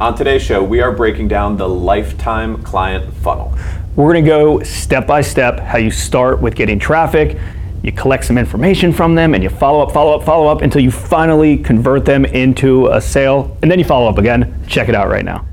On 0.00 0.14
today's 0.14 0.40
show, 0.40 0.64
we 0.64 0.80
are 0.80 0.92
breaking 0.92 1.28
down 1.28 1.58
the 1.58 1.68
lifetime 1.68 2.62
client 2.62 3.12
funnel. 3.16 3.54
We're 3.96 4.10
going 4.10 4.24
to 4.24 4.30
go 4.30 4.62
step 4.62 5.06
by 5.06 5.20
step 5.20 5.60
how 5.60 5.76
you 5.76 5.90
start 5.90 6.40
with 6.40 6.54
getting 6.54 6.78
traffic, 6.78 7.36
you 7.82 7.92
collect 7.92 8.24
some 8.24 8.38
information 8.38 8.94
from 8.94 9.14
them, 9.14 9.34
and 9.34 9.42
you 9.42 9.50
follow 9.50 9.82
up, 9.82 9.92
follow 9.92 10.18
up, 10.18 10.24
follow 10.24 10.46
up 10.46 10.62
until 10.62 10.80
you 10.80 10.90
finally 10.90 11.58
convert 11.58 12.06
them 12.06 12.24
into 12.24 12.86
a 12.86 12.98
sale, 12.98 13.54
and 13.60 13.70
then 13.70 13.78
you 13.78 13.84
follow 13.84 14.08
up 14.08 14.16
again. 14.16 14.64
Check 14.66 14.88
it 14.88 14.94
out 14.94 15.10
right 15.10 15.24
now. 15.24 15.44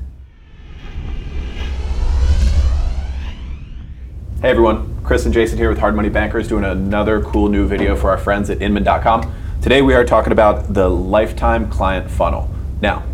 Hey 4.40 4.48
everyone, 4.48 4.98
Chris 5.04 5.26
and 5.26 5.34
Jason 5.34 5.58
here 5.58 5.68
with 5.68 5.78
Hard 5.78 5.94
Money 5.94 6.08
Bankers 6.08 6.48
doing 6.48 6.64
another 6.64 7.20
cool 7.20 7.50
new 7.50 7.66
video 7.66 7.94
for 7.94 8.08
our 8.08 8.16
friends 8.16 8.48
at 8.48 8.62
Inman.com. 8.62 9.30
Today 9.60 9.82
we 9.82 9.92
are 9.92 10.06
talking 10.06 10.32
about 10.32 10.72
the 10.72 10.88
lifetime 10.88 11.68
client 11.68 12.10
funnel. 12.10 12.48
Now, 12.80 13.04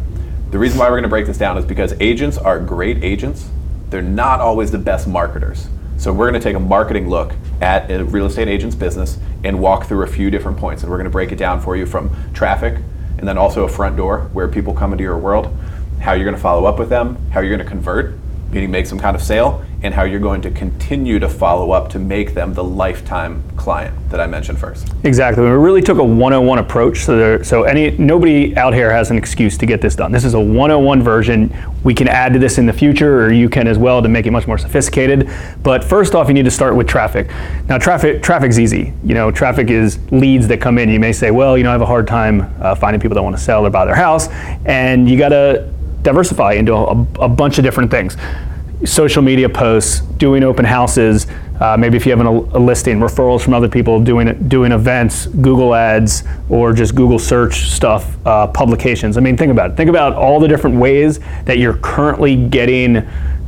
the 0.51 0.59
reason 0.59 0.79
why 0.79 0.87
we're 0.87 0.97
going 0.97 1.03
to 1.05 1.09
break 1.09 1.27
this 1.27 1.39
down 1.39 1.59
is 1.59 1.65
because 1.65 1.95
agents 2.01 2.39
are 2.39 2.61
great 2.61 3.03
agents. 3.03 3.49
They're 3.91 4.03
not 4.03 4.41
always 4.41 4.71
the 4.71 4.79
best 4.79 5.07
marketers. 5.09 5.69
So 5.97 6.13
we're 6.13 6.31
going 6.31 6.41
to 6.41 6.45
take 6.45 6.57
a 6.57 6.61
marketing 6.61 7.09
look 7.09 7.33
at 7.61 7.91
a 7.91 8.05
real 8.05 8.27
estate 8.27 8.49
agent's 8.49 8.77
business 8.77 9.19
and 9.43 9.61
walk 9.61 9.87
through 9.87 10.03
a 10.03 10.07
few 10.07 10.31
different 10.31 10.59
points. 10.59 10.83
And 10.83 10.91
we're 10.91 10.99
going 10.99 11.05
to 11.05 11.11
break 11.11 11.33
it 11.33 11.37
down 11.37 11.61
for 11.61 11.77
you 11.77 11.87
from 11.87 12.11
traffic 12.33 12.83
and 13.19 13.29
then 13.29 13.39
also 13.39 13.65
a 13.65 13.69
front 13.69 13.97
door 13.97 14.29
where 14.33 14.49
people 14.49 14.75
come 14.75 14.93
into 14.93 15.05
your 15.05 15.19
world, 15.19 15.57
how 16.01 16.13
you're 16.13 16.25
going 16.25 16.37
to 16.37 16.43
follow 16.43 16.67
up 16.67 16.79
with 16.79 16.89
them, 16.89 17.17
how 17.31 17.41
you're 17.41 17.57
going 17.57 17.65
to 17.65 17.71
convert, 17.71 18.15
meaning 18.51 18.71
make 18.71 18.87
some 18.87 18.99
kind 18.99 19.17
of 19.17 19.23
sale, 19.23 19.65
and 19.85 19.93
how 19.93 20.03
you're 20.03 20.19
going 20.19 20.41
to 20.41 20.51
continue 20.51 21.19
to 21.19 21.29
follow 21.29 21.71
up 21.71 21.91
to 21.91 21.99
make 21.99 22.33
them 22.33 22.55
the 22.55 22.65
lifetime 22.65 23.45
client 23.59 23.95
that 24.09 24.19
I 24.19 24.27
mentioned 24.27 24.59
first. 24.59 24.89
Exactly. 25.05 25.45
We 25.45 25.51
really 25.51 25.83
took 25.83 25.99
a 25.99 26.05
101 26.05 26.59
approach. 26.59 27.01
So, 27.01 27.19
there, 27.19 27.45
so 27.45 27.65
any 27.65 27.91
nobody 27.99 28.57
out 28.57 28.73
here 28.73 28.91
has 28.91 29.11
an 29.11 29.19
excuse 29.19 29.59
to 29.59 29.67
get 29.67 29.83
this 29.83 29.95
done. 29.95 30.11
This 30.11 30.25
is 30.25 30.33
a 30.33 30.41
101 30.41 31.03
version. 31.03 31.55
We 31.85 31.95
can 31.95 32.09
add 32.09 32.33
to 32.33 32.39
this 32.39 32.57
in 32.57 32.65
the 32.65 32.73
future, 32.73 33.27
or 33.27 33.33
you 33.33 33.51
can 33.51 33.69
as 33.69 33.77
well 33.77 34.01
to 34.01 34.09
make 34.09 34.25
it 34.25 34.31
much 34.31 34.47
more 34.47 34.57
sophisticated. 34.57 35.31
But 35.63 35.85
first 35.85 36.15
off, 36.15 36.29
you 36.29 36.35
need 36.35 36.47
to 36.47 36.51
start 36.51 36.75
with 36.75 36.89
traffic. 36.89 37.29
Now, 37.69 37.77
traffic 37.77 38.23
traffic's 38.23 38.59
easy. 38.59 38.95
You 39.05 39.13
know, 39.13 39.31
traffic 39.31 39.69
is 39.69 39.99
leads 40.11 40.49
that 40.49 40.63
come 40.63 40.79
in. 40.79 40.89
You 40.89 40.99
may 40.99 41.13
say, 41.13 41.31
well, 41.31 41.59
you 41.59 41.63
know, 41.63 41.69
I 41.69 41.73
have 41.73 41.83
a 41.83 41.87
hard 41.87 42.07
time 42.07 42.55
uh, 42.63 42.75
finding 42.75 43.03
people 43.03 43.17
that 43.17 43.23
want 43.23 43.37
to 43.37 43.43
sell 43.43 43.67
or 43.67 43.71
buy 43.71 43.85
their 43.85 43.95
house, 43.95 44.29
and 44.65 45.11
you 45.11 45.19
got 45.19 45.29
to 45.29 45.71
diversify 46.01 46.55
into 46.55 46.73
a, 46.73 47.07
a 47.21 47.29
bunch 47.29 47.59
of 47.59 47.65
different 47.65 47.91
things 47.91 48.17
social 48.85 49.23
media 49.23 49.49
posts, 49.49 50.01
doing 50.01 50.43
open 50.43 50.65
houses, 50.65 51.27
uh, 51.61 51.77
maybe 51.77 51.97
if 51.97 52.05
you 52.05 52.11
have 52.11 52.21
an, 52.21 52.27
a 52.27 52.59
listing, 52.59 52.99
referrals 52.99 53.43
from 53.43 53.55
other 53.55 53.69
people, 53.69 54.03
doing 54.03 54.49
doing 54.49 54.73
events, 54.73 55.27
Google 55.27 55.75
ads, 55.75 56.25
or 56.49 56.73
just 56.73 56.95
Google 56.95 57.19
search 57.19 57.71
stuff, 57.71 58.17
uh, 58.27 58.49
publications. 58.49 59.17
I 59.17 59.21
mean, 59.21 59.37
think 59.37 59.53
about 59.53 59.71
it. 59.71 59.77
Think 59.77 59.89
about 59.89 60.15
all 60.15 60.41
the 60.41 60.49
different 60.49 60.77
ways 60.77 61.21
that 61.45 61.59
you're 61.59 61.77
currently 61.79 62.35
getting 62.49 62.97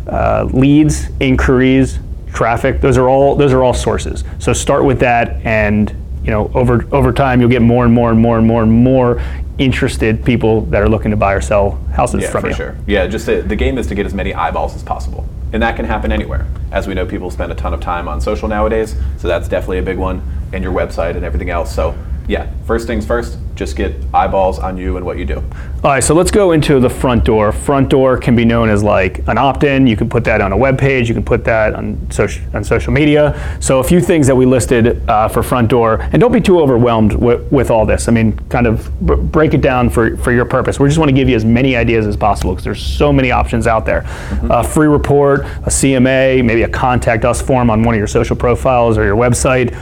uh, 0.09 0.49
leads, 0.53 1.09
inquiries, 1.19 1.99
traffic. 2.33 2.81
Those 2.81 2.97
are 2.97 3.09
all 3.09 3.35
those 3.35 3.53
are 3.53 3.65
all 3.65 3.75
sources. 3.75 4.23
So 4.39 4.53
start 4.53 4.85
with 4.85 5.01
that, 5.01 5.45
and 5.45 5.95
you 6.27 6.33
know 6.33 6.51
over 6.55 6.87
over 6.93 7.13
time 7.13 7.41
you'll 7.41 7.51
get 7.51 7.63
more 7.63 7.85
and 7.85 7.95
more 7.95 8.11
and 8.11 8.21
more 8.21 8.37
and 8.37 8.47
more 8.47 8.63
and 8.63 8.73
more 8.73 9.23
interested 9.59 10.23
people 10.25 10.63
that 10.63 10.83
are 10.83 10.89
looking 10.89 11.11
to 11.11 11.17
buy 11.17 11.33
or 11.33 11.41
sell 11.41 11.73
houses 11.95 12.23
yeah, 12.23 12.31
from 12.31 12.43
for 12.43 12.49
you. 12.49 12.55
sure. 12.55 12.77
Yeah, 12.87 13.07
just 13.07 13.25
the, 13.25 13.41
the 13.41 13.57
game 13.57 13.79
is 13.79 13.87
to 13.87 13.95
get 13.95 14.05
as 14.05 14.13
many 14.13 14.35
eyeballs 14.35 14.75
as 14.75 14.83
possible. 14.83 15.27
And 15.53 15.63
that 15.63 15.77
can 15.77 15.87
happen 15.87 16.13
anywhere. 16.13 16.47
As 16.73 16.87
we 16.87 16.93
know, 16.93 17.07
people 17.07 17.31
spend 17.31 17.53
a 17.53 17.55
ton 17.55 17.73
of 17.73 17.81
time 17.81 18.09
on 18.09 18.21
social 18.21 18.49
nowadays, 18.49 18.95
so 19.17 19.29
that's 19.29 19.49
definitely 19.49 19.79
a 19.79 19.83
big 19.83 19.97
one, 19.97 20.21
and 20.53 20.63
your 20.63 20.75
website 20.75 21.17
and 21.17 21.25
everything 21.25 21.49
else. 21.49 21.75
So 21.75 21.97
yeah, 22.29 22.51
first 22.67 22.87
things 22.87 23.07
first, 23.07 23.39
just 23.57 23.75
get 23.75 23.95
eyeballs 24.15 24.59
on 24.59 24.77
you 24.77 24.97
and 24.97 25.05
what 25.05 25.19
you 25.19 25.25
do. 25.25 25.43
All 25.83 25.93
right, 25.93 26.03
so 26.03 26.15
let's 26.15 26.31
go 26.31 26.53
into 26.53 26.79
the 26.79 26.91
front 26.91 27.25
door. 27.25 27.53
Front 27.53 27.89
door 27.89 28.19
can 28.19 28.37
be 28.37 28.45
known 28.45 28.69
as 28.69 28.83
like 28.83 29.27
an 29.29 29.39
opt-in. 29.39 29.87
You 29.87 29.97
can 29.97 30.09
put 30.09 30.25
that 30.25 30.41
on 30.41 30.53
a 30.53 30.57
web 30.57 30.79
page. 30.79 31.09
You 31.09 31.15
can 31.15 31.25
put 31.25 31.45
that 31.45 31.75
on 31.75 32.11
social 32.11 32.43
on 32.55 32.65
social 32.65 32.93
media. 32.93 33.59
So 33.61 33.79
a 33.79 33.85
few 33.85 34.01
things 34.01 34.27
that 34.27 34.35
we 34.35 34.47
listed 34.47 35.09
uh, 35.09 35.29
for 35.29 35.43
front 35.43 35.69
door, 35.69 36.01
and 36.13 36.21
don't 36.21 36.33
be 36.33 36.41
too 36.41 36.61
overwhelmed 36.61 37.15
with, 37.15 37.51
with 37.51 37.71
all 37.71 37.87
this. 37.87 38.09
I 38.09 38.13
mean, 38.13 38.37
kind 38.49 38.67
of 38.67 38.91
b- 39.07 39.15
break 39.15 39.55
it 39.55 39.61
down 39.61 39.91
for 39.91 40.17
for 40.19 40.33
your 40.33 40.45
purpose. 40.45 40.79
We 40.79 40.89
just 40.89 40.99
want 40.99 41.09
to 41.09 41.15
give 41.15 41.29
you 41.29 41.37
as 41.37 41.45
many 41.45 41.77
ideas 41.77 42.07
as 42.07 42.17
possible 42.17 42.53
because 42.53 42.65
there's 42.65 42.83
so 42.85 43.13
many 43.13 43.31
options 43.31 43.67
out 43.67 43.87
there. 43.87 44.03
Mm-hmm. 44.03 44.51
A 44.51 44.65
free 44.65 44.89
report, 44.89 45.41
a 45.41 45.71
CMA, 45.71 46.45
maybe 46.45 46.63
a 46.63 46.69
contact 46.69 47.25
us 47.25 47.41
form 47.41 47.71
on 47.71 47.83
one 47.83 47.95
of 47.95 47.99
your 47.99 48.09
social 48.09 48.37
profiles 48.37 48.99
or 48.99 49.05
your 49.05 49.17
website. 49.17 49.75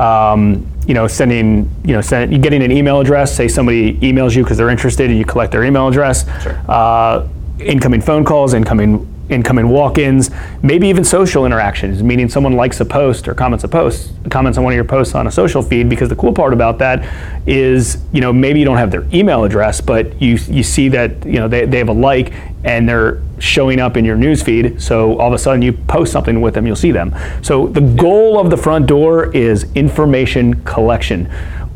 Um, 0.00 0.66
you 0.86 0.94
know, 0.94 1.06
sending, 1.06 1.70
you 1.84 1.92
know, 1.92 2.00
send, 2.00 2.42
getting 2.42 2.62
an 2.62 2.72
email 2.72 3.00
address. 3.00 3.36
Say 3.36 3.48
somebody 3.48 3.94
emails 3.98 4.34
you 4.34 4.42
because 4.42 4.56
they're 4.56 4.70
interested, 4.70 5.10
and 5.10 5.18
you 5.18 5.24
collect 5.24 5.52
their 5.52 5.64
email 5.64 5.88
address. 5.88 6.24
Sure. 6.42 6.58
Uh, 6.68 7.28
incoming 7.58 8.00
phone 8.00 8.24
calls, 8.24 8.54
incoming 8.54 9.06
incoming 9.30 9.68
walk-ins, 9.68 10.30
maybe 10.62 10.88
even 10.88 11.04
social 11.04 11.46
interactions, 11.46 12.02
meaning 12.02 12.28
someone 12.28 12.54
likes 12.54 12.80
a 12.80 12.84
post 12.84 13.28
or 13.28 13.34
comments 13.34 13.64
a 13.64 13.68
post, 13.68 14.12
comments 14.30 14.58
on 14.58 14.64
one 14.64 14.72
of 14.72 14.76
your 14.76 14.84
posts 14.84 15.14
on 15.14 15.26
a 15.26 15.30
social 15.30 15.62
feed. 15.62 15.88
Because 15.88 16.08
the 16.08 16.16
cool 16.16 16.32
part 16.32 16.52
about 16.52 16.78
that 16.78 17.06
is, 17.46 18.02
you 18.12 18.20
know, 18.20 18.32
maybe 18.32 18.58
you 18.58 18.64
don't 18.64 18.76
have 18.76 18.90
their 18.90 19.06
email 19.12 19.44
address, 19.44 19.80
but 19.80 20.20
you 20.20 20.38
you 20.48 20.62
see 20.62 20.88
that 20.88 21.24
you 21.24 21.38
know 21.38 21.48
they, 21.48 21.64
they 21.64 21.78
have 21.78 21.88
a 21.88 21.92
like 21.92 22.32
and 22.64 22.86
they're 22.86 23.22
showing 23.38 23.80
up 23.80 23.96
in 23.96 24.04
your 24.04 24.16
news 24.16 24.42
feed. 24.42 24.80
So 24.82 25.18
all 25.18 25.28
of 25.28 25.32
a 25.32 25.38
sudden 25.38 25.62
you 25.62 25.72
post 25.72 26.12
something 26.12 26.40
with 26.40 26.54
them, 26.54 26.66
you'll 26.66 26.76
see 26.76 26.92
them. 26.92 27.14
So 27.42 27.68
the 27.68 27.80
goal 27.80 28.38
of 28.38 28.50
the 28.50 28.56
front 28.56 28.86
door 28.86 29.34
is 29.34 29.64
information 29.74 30.62
collection 30.64 31.30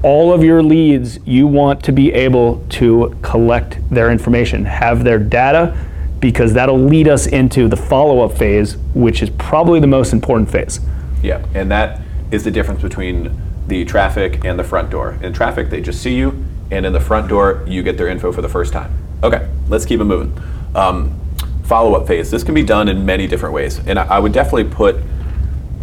all 0.04 0.34
of 0.34 0.44
your 0.44 0.62
leads, 0.62 1.18
you 1.26 1.46
want 1.46 1.82
to 1.82 1.90
be 1.90 2.12
able 2.12 2.62
to 2.68 3.16
collect 3.22 3.78
their 3.88 4.10
information, 4.10 4.66
have 4.66 5.02
their 5.02 5.18
data, 5.18 5.74
because 6.24 6.54
that'll 6.54 6.78
lead 6.78 7.06
us 7.06 7.26
into 7.26 7.68
the 7.68 7.76
follow-up 7.76 8.32
phase, 8.32 8.78
which 8.94 9.20
is 9.22 9.28
probably 9.28 9.78
the 9.78 9.86
most 9.86 10.14
important 10.14 10.50
phase. 10.50 10.80
Yeah, 11.22 11.44
and 11.52 11.70
that 11.70 12.00
is 12.30 12.44
the 12.44 12.50
difference 12.50 12.80
between 12.80 13.38
the 13.66 13.84
traffic 13.84 14.42
and 14.42 14.58
the 14.58 14.64
front 14.64 14.88
door. 14.88 15.18
In 15.20 15.34
traffic, 15.34 15.68
they 15.68 15.82
just 15.82 16.00
see 16.00 16.16
you, 16.16 16.42
and 16.70 16.86
in 16.86 16.94
the 16.94 17.00
front 17.00 17.28
door, 17.28 17.62
you 17.68 17.82
get 17.82 17.98
their 17.98 18.08
info 18.08 18.32
for 18.32 18.40
the 18.40 18.48
first 18.48 18.72
time. 18.72 18.90
Okay, 19.22 19.46
let's 19.68 19.84
keep 19.84 20.00
it 20.00 20.04
moving. 20.04 20.34
Um, 20.74 21.20
follow-up 21.64 22.06
phase. 22.06 22.30
This 22.30 22.42
can 22.42 22.54
be 22.54 22.62
done 22.62 22.88
in 22.88 23.04
many 23.04 23.26
different 23.26 23.54
ways, 23.54 23.78
and 23.86 23.98
I, 23.98 24.06
I 24.16 24.18
would 24.18 24.32
definitely 24.32 24.64
put 24.64 24.96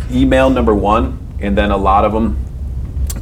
email 0.09 0.49
number 0.49 0.73
one, 0.73 1.19
and 1.39 1.55
then 1.55 1.69
a 1.69 1.77
lot 1.77 2.03
of 2.03 2.13
them 2.13 2.43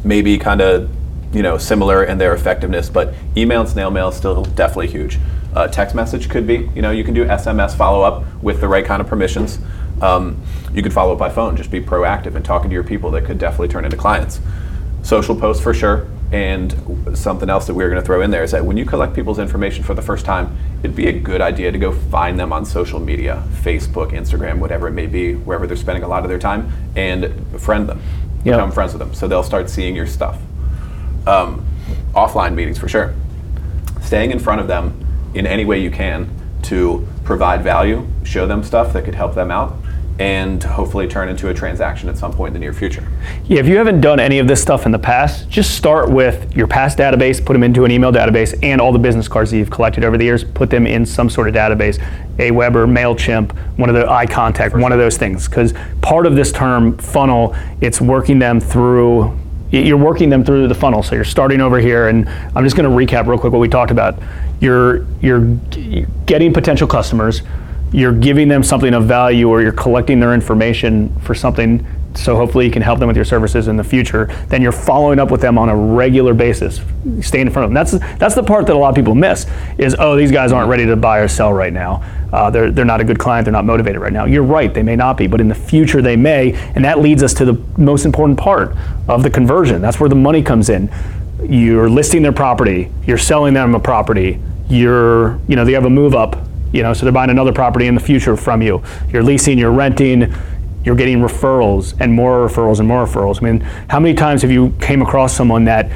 maybe 0.06 0.38
kind 0.38 0.62
of 0.62 0.90
you 1.36 1.44
know 1.44 1.58
similar 1.58 2.06
in 2.06 2.18
their 2.18 2.34
effectiveness, 2.34 2.90
but 2.90 3.14
email 3.36 3.60
and 3.60 3.70
snail 3.70 3.92
mail 3.92 4.08
is 4.08 4.16
still 4.16 4.46
definitely 4.46 4.88
huge. 4.88 5.20
Uh, 5.56 5.68
text 5.68 5.96
message 5.96 6.30
could 6.30 6.46
be. 6.46 6.70
You 6.76 6.82
know, 6.82 6.92
you 6.92 7.04
can 7.04 7.14
do 7.14 7.26
SMS 7.26 7.76
follow 7.76 8.02
up 8.02 8.24
with 8.42 8.62
the 8.62 8.68
right 8.68 8.86
kind 8.86 9.02
of 9.02 9.08
permissions. 9.08 9.60
Um, 10.02 10.42
you 10.74 10.82
could 10.84 10.94
follow 10.94 11.14
up 11.14 11.20
by 11.20 11.30
phone, 11.30 11.58
just 11.58 11.72
be 11.72 11.82
proactive 11.82 12.36
and 12.36 12.46
talking 12.46 12.70
to 12.70 12.74
your 12.74 12.84
people 12.84 13.12
that 13.12 13.26
could 13.26 13.38
definitely 13.38 13.68
turn 13.68 13.86
into 13.86 13.98
clients. 13.98 14.40
Social 15.04 15.36
posts 15.36 15.62
for 15.62 15.74
sure. 15.74 16.08
And 16.32 17.18
something 17.18 17.50
else 17.50 17.66
that 17.66 17.74
we're 17.74 17.90
going 17.90 18.00
to 18.00 18.06
throw 18.06 18.22
in 18.22 18.30
there 18.30 18.44
is 18.44 18.52
that 18.52 18.64
when 18.64 18.78
you 18.78 18.86
collect 18.86 19.16
people's 19.16 19.40
information 19.40 19.84
for 19.84 19.96
the 19.96 20.02
first 20.02 20.26
time, 20.26 20.56
it'd 20.84 20.96
be 20.96 21.08
a 21.08 21.12
good 21.12 21.42
idea 21.42 21.72
to 21.72 21.80
go 21.80 21.92
find 21.92 22.40
them 22.40 22.54
on 22.54 22.66
social 22.66 23.00
media 23.00 23.44
Facebook, 23.64 24.12
Instagram, 24.12 24.60
whatever 24.60 24.88
it 24.88 24.92
may 24.92 25.08
be, 25.08 25.34
wherever 25.34 25.66
they're 25.66 25.76
spending 25.76 26.04
a 26.04 26.08
lot 26.08 26.24
of 26.24 26.30
their 26.30 26.38
time, 26.38 26.72
and 26.96 27.34
friend 27.60 27.90
them. 27.90 28.00
Yep. 28.46 28.56
Become 28.56 28.72
friends 28.72 28.94
with 28.94 29.00
them. 29.00 29.16
So 29.16 29.28
they'll 29.28 29.44
start 29.44 29.72
seeing 29.72 29.96
your 29.96 30.06
stuff. 30.06 30.40
Um, 31.26 31.66
offline 32.14 32.54
meetings 32.54 32.78
for 32.78 32.88
sure. 32.88 33.16
Staying 34.04 34.30
in 34.30 34.38
front 34.38 34.62
of 34.62 34.68
them 34.68 35.09
in 35.34 35.46
any 35.46 35.66
way 35.66 35.80
you 35.80 35.92
can 35.92 36.30
to 36.64 37.08
provide 37.24 37.62
value, 37.62 38.06
show 38.24 38.48
them 38.48 38.64
stuff 38.64 38.94
that 38.94 39.06
could 39.06 39.16
help 39.16 39.36
them 39.36 39.52
out, 39.52 39.76
and 40.20 40.62
hopefully 40.62 41.08
turn 41.08 41.30
into 41.30 41.48
a 41.48 41.54
transaction 41.54 42.10
at 42.10 42.18
some 42.18 42.34
point 42.34 42.50
in 42.50 42.54
the 42.54 42.60
near 42.60 42.74
future. 42.74 43.08
Yeah, 43.46 43.62
if 43.62 43.68
you 43.68 43.78
haven't 43.78 44.02
done 44.02 44.20
any 44.20 44.40
of 44.40 44.48
this 44.50 44.62
stuff 44.62 44.86
in 44.86 44.92
the 44.92 45.00
past, 45.00 45.48
just 45.50 45.76
start 45.76 46.12
with 46.12 46.54
your 46.56 46.68
past 46.68 46.98
database, 46.98 47.44
put 47.44 47.54
them 47.54 47.64
into 47.64 47.86
an 47.86 47.92
email 47.92 48.12
database, 48.12 48.58
and 48.62 48.82
all 48.82 48.92
the 48.92 49.00
business 49.00 49.30
cards 49.30 49.52
that 49.52 49.58
you've 49.58 49.70
collected 49.70 50.04
over 50.04 50.18
the 50.18 50.26
years, 50.26 50.44
put 50.44 50.70
them 50.70 50.86
in 50.86 51.06
some 51.06 51.30
sort 51.30 51.48
of 51.48 51.56
database, 51.56 52.00
Aweber, 52.38 52.86
MailChimp, 52.86 53.52
one 53.78 53.88
of 53.88 53.96
the 53.96 54.04
iContact, 54.04 54.80
one 54.80 54.92
of 54.92 55.00
those 55.00 55.18
things. 55.18 55.48
Because 55.48 55.74
part 56.02 56.26
of 56.26 56.36
this 56.36 56.52
term 56.52 56.98
funnel, 56.98 57.56
it's 57.80 58.02
working 58.02 58.40
them 58.40 58.60
through 58.60 59.40
you're 59.72 59.98
working 59.98 60.30
them 60.30 60.44
through 60.44 60.68
the 60.68 60.76
funnel. 60.76 61.04
So 61.04 61.16
you're 61.16 61.24
starting 61.24 61.62
over 61.62 61.80
here, 61.80 62.08
and 62.08 62.28
I'm 62.56 62.64
just 62.64 62.76
going 62.76 62.90
to 62.90 62.96
recap 63.16 63.28
real 63.28 63.38
quick 63.38 63.54
what 63.54 63.60
we 63.60 63.70
talked 63.70 63.92
about. 63.92 64.18
You're 64.60 65.06
you're 65.22 65.46
getting 66.26 66.54
potential 66.54 66.88
customers, 66.88 67.42
you're 67.92 68.14
giving 68.14 68.48
them 68.48 68.64
something 68.64 68.94
of 68.94 69.06
value, 69.06 69.50
or 69.50 69.62
you're 69.62 69.72
collecting 69.72 70.20
their 70.20 70.34
information 70.34 71.18
for 71.22 71.36
something. 71.36 71.86
So 72.20 72.36
hopefully 72.36 72.66
you 72.66 72.72
can 72.72 72.82
help 72.82 73.00
them 73.00 73.08
with 73.08 73.16
your 73.16 73.26
services 73.26 73.68
in 73.68 73.78
the 73.78 73.84
future. 73.84 74.26
Then 74.48 74.62
you're 74.62 74.72
following 74.72 75.20
up 75.20 75.32
with 75.32 75.42
them 75.42 75.58
on 75.58 75.70
a 75.70 75.76
regular 75.76 76.34
basis, 76.34 76.82
staying 77.22 77.48
in 77.48 77.54
front 77.54 77.66
of 77.66 77.70
them. 77.70 77.74
That's 77.74 77.92
that's 78.18 78.36
the 78.36 78.44
part 78.44 78.68
that 78.68 78.76
a 78.76 78.78
lot 78.78 78.90
of 78.90 78.96
people 78.96 79.16
miss. 79.16 79.46
Is 79.78 79.96
oh 79.98 80.16
these 80.16 80.32
guys 80.32 80.52
aren't 80.52 80.70
ready 80.70 80.86
to 80.86 80.96
buy 80.96 81.20
or 81.20 81.28
sell 81.28 81.54
right 81.54 81.74
now. 81.74 82.04
Uh, 82.32 82.50
they're 82.50 82.72
they're 82.72 82.86
not 82.86 83.02
a 83.02 83.04
good 83.04 83.20
client. 83.20 83.46
They're 83.46 83.52
not 83.52 83.66
motivated 83.66 84.02
right 84.02 84.14
now. 84.14 84.26
You're 84.26 84.44
right. 84.44 84.74
They 84.74 84.84
may 84.84 84.96
not 84.96 85.18
be, 85.18 85.28
but 85.28 85.42
in 85.42 85.48
the 85.48 85.56
future 85.56 86.02
they 86.02 86.16
may. 86.16 86.54
And 86.76 86.86
that 86.86 87.00
leads 87.00 87.24
us 87.24 87.34
to 87.36 87.46
the 87.46 87.54
most 87.78 88.06
important 88.06 88.38
part 88.38 88.76
of 89.08 89.24
the 89.24 89.30
conversion. 89.30 89.82
That's 89.82 90.00
where 90.00 90.10
the 90.10 90.16
money 90.16 90.44
comes 90.44 90.70
in. 90.70 90.92
You're 91.44 91.90
listing 91.90 92.22
their 92.22 92.34
property. 92.34 92.92
You're 93.08 93.18
selling 93.18 93.54
them 93.54 93.74
a 93.74 93.80
property 93.80 94.40
you're, 94.70 95.40
you 95.48 95.56
know, 95.56 95.66
they 95.66 95.74
have 95.74 95.86
a 95.86 95.90
move 95.90 96.14
up 96.14 96.38
You 96.72 96.84
know, 96.84 96.94
so 96.94 97.04
they're 97.04 97.12
buying 97.12 97.32
another 97.32 97.52
property 97.52 97.88
in 97.88 97.96
the 97.96 98.02
future 98.02 98.38
from 98.38 98.62
you. 98.62 98.84
You're 99.12 99.24
leasing, 99.24 99.58
you're 99.58 99.72
renting, 99.72 100.32
you're 100.84 100.96
getting 100.96 101.20
referrals 101.20 102.00
and 102.00 102.14
more 102.14 102.48
referrals 102.48 102.80
and 102.80 102.88
more 102.88 103.06
referrals. 103.06 103.42
I 103.42 103.52
mean, 103.52 103.60
how 103.90 104.00
many 104.00 104.16
times 104.16 104.42
have 104.42 104.52
you 104.52 104.74
came 104.82 105.02
across 105.02 105.36
someone 105.36 105.66
that, 105.66 105.92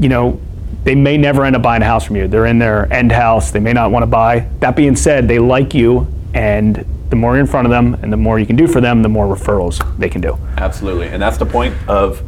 you 0.00 0.08
know, 0.08 0.40
they 0.84 0.94
may 0.94 1.16
never 1.16 1.44
end 1.44 1.54
up 1.54 1.62
buying 1.62 1.82
a 1.82 1.84
house 1.84 2.04
from 2.04 2.16
you. 2.16 2.26
They're 2.26 2.46
in 2.46 2.58
their 2.58 2.92
end 2.92 3.12
house. 3.12 3.50
They 3.50 3.60
may 3.60 3.72
not 3.72 3.90
want 3.92 4.02
to 4.02 4.08
buy. 4.08 4.48
That 4.60 4.74
being 4.74 4.96
said, 4.96 5.28
they 5.28 5.38
like 5.38 5.74
you, 5.74 6.08
and 6.34 6.84
the 7.10 7.16
more 7.16 7.34
you're 7.34 7.40
in 7.40 7.46
front 7.46 7.66
of 7.66 7.70
them 7.70 7.94
and 8.02 8.12
the 8.12 8.16
more 8.16 8.38
you 8.38 8.46
can 8.46 8.56
do 8.56 8.66
for 8.66 8.80
them, 8.80 9.02
the 9.02 9.08
more 9.08 9.26
referrals 9.26 9.78
they 9.98 10.08
can 10.08 10.20
do. 10.20 10.38
Absolutely. 10.56 11.08
And 11.08 11.22
that's 11.22 11.36
the 11.36 11.46
point 11.46 11.74
of 11.88 12.22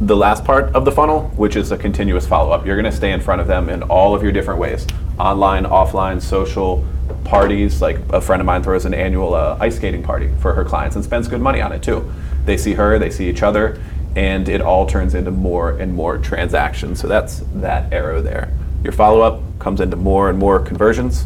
the 0.00 0.16
last 0.16 0.44
part 0.44 0.74
of 0.74 0.84
the 0.84 0.90
funnel, 0.90 1.28
which 1.36 1.54
is 1.54 1.70
a 1.70 1.76
continuous 1.76 2.26
follow 2.26 2.50
up. 2.50 2.66
You're 2.66 2.80
going 2.80 2.90
to 2.90 2.96
stay 2.96 3.12
in 3.12 3.20
front 3.20 3.40
of 3.40 3.46
them 3.46 3.68
in 3.68 3.82
all 3.84 4.14
of 4.14 4.22
your 4.22 4.32
different 4.32 4.58
ways 4.58 4.86
online, 5.18 5.64
offline, 5.64 6.20
social, 6.20 6.84
parties. 7.24 7.80
Like 7.80 7.98
a 8.10 8.20
friend 8.20 8.40
of 8.40 8.46
mine 8.46 8.62
throws 8.62 8.84
an 8.84 8.94
annual 8.94 9.34
uh, 9.34 9.56
ice 9.60 9.76
skating 9.76 10.02
party 10.02 10.30
for 10.40 10.54
her 10.54 10.64
clients 10.64 10.96
and 10.96 11.04
spends 11.04 11.28
good 11.28 11.40
money 11.40 11.60
on 11.60 11.72
it 11.72 11.82
too. 11.82 12.12
They 12.44 12.56
see 12.56 12.74
her, 12.74 12.98
they 12.98 13.10
see 13.10 13.28
each 13.28 13.42
other, 13.42 13.80
and 14.16 14.48
it 14.48 14.60
all 14.60 14.86
turns 14.86 15.14
into 15.14 15.30
more 15.30 15.78
and 15.78 15.94
more 15.94 16.18
transactions. 16.18 17.00
So 17.00 17.08
that's 17.08 17.40
that 17.54 17.92
arrow 17.92 18.20
there. 18.20 18.52
Your 18.82 18.92
follow 18.92 19.20
up 19.20 19.40
comes 19.58 19.80
into 19.80 19.96
more 19.96 20.28
and 20.28 20.38
more 20.38 20.58
conversions 20.58 21.24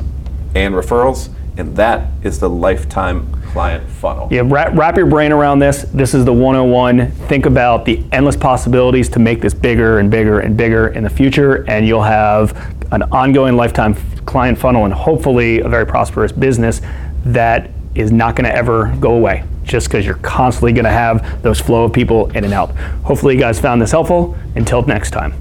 and 0.54 0.74
referrals, 0.74 1.30
and 1.56 1.74
that 1.76 2.10
is 2.22 2.38
the 2.38 2.50
lifetime 2.50 3.32
client 3.46 3.88
funnel. 3.88 4.28
Yeah, 4.30 4.42
wrap, 4.44 4.76
wrap 4.76 4.96
your 4.96 5.06
brain 5.06 5.32
around 5.32 5.60
this. 5.60 5.82
This 5.94 6.12
is 6.12 6.26
the 6.26 6.32
101. 6.32 7.10
Think 7.28 7.46
about 7.46 7.86
the 7.86 8.04
endless 8.12 8.36
possibilities 8.36 9.08
to 9.10 9.18
make 9.18 9.40
this 9.40 9.54
bigger 9.54 9.98
and 9.98 10.10
bigger 10.10 10.40
and 10.40 10.56
bigger 10.56 10.88
in 10.88 11.04
the 11.04 11.10
future, 11.10 11.64
and 11.68 11.86
you'll 11.86 12.02
have 12.02 12.75
an 12.92 13.02
ongoing 13.04 13.56
lifetime 13.56 13.94
client 14.26 14.58
funnel 14.58 14.84
and 14.84 14.94
hopefully 14.94 15.60
a 15.60 15.68
very 15.68 15.86
prosperous 15.86 16.32
business 16.32 16.80
that 17.24 17.70
is 17.94 18.12
not 18.12 18.36
going 18.36 18.44
to 18.44 18.54
ever 18.54 18.94
go 19.00 19.14
away 19.14 19.44
just 19.64 19.88
because 19.88 20.04
you're 20.06 20.16
constantly 20.16 20.72
going 20.72 20.84
to 20.84 20.90
have 20.90 21.42
those 21.42 21.60
flow 21.60 21.84
of 21.84 21.92
people 21.92 22.30
in 22.30 22.44
and 22.44 22.52
out. 22.52 22.70
Hopefully, 23.04 23.34
you 23.34 23.40
guys 23.40 23.60
found 23.60 23.82
this 23.82 23.90
helpful. 23.90 24.36
Until 24.54 24.82
next 24.82 25.10
time. 25.10 25.34